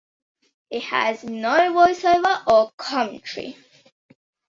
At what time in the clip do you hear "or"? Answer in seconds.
2.47-2.71